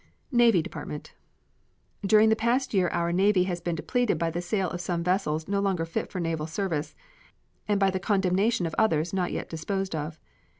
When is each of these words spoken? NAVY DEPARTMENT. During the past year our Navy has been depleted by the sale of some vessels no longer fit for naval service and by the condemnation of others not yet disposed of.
NAVY 0.31 0.63
DEPARTMENT. 0.63 1.13
During 2.03 2.29
the 2.29 2.35
past 2.35 2.73
year 2.73 2.87
our 2.87 3.11
Navy 3.11 3.43
has 3.43 3.61
been 3.61 3.75
depleted 3.75 4.17
by 4.17 4.31
the 4.31 4.41
sale 4.41 4.67
of 4.71 4.81
some 4.81 5.03
vessels 5.03 5.47
no 5.47 5.59
longer 5.59 5.85
fit 5.85 6.09
for 6.11 6.19
naval 6.19 6.47
service 6.47 6.95
and 7.67 7.79
by 7.79 7.91
the 7.91 7.99
condemnation 7.99 8.65
of 8.65 8.73
others 8.79 9.13
not 9.13 9.31
yet 9.31 9.47
disposed 9.47 9.93
of. 9.93 10.19